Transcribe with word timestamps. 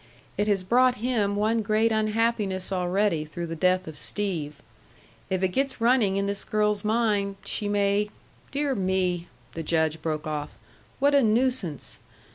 It 0.35 0.47
has 0.47 0.63
brought 0.63 0.95
him 0.95 1.35
one 1.35 1.61
great 1.61 1.91
unhappiness 1.91 2.71
already 2.71 3.23
through 3.23 3.45
the 3.45 3.55
death 3.55 3.87
of 3.87 3.99
Steve. 3.99 4.59
If 5.29 5.43
it 5.43 5.49
gets 5.49 5.79
running 5.79 6.17
in 6.17 6.25
this 6.25 6.43
girl's 6.43 6.83
mind, 6.83 7.35
she 7.45 7.69
may 7.69 8.09
dear 8.49 8.73
me!" 8.73 9.27
the 9.53 9.61
Judge 9.61 10.01
broke 10.01 10.25
off, 10.25 10.57
"what 10.97 11.13
a 11.13 11.21
nuisance!" 11.21 11.99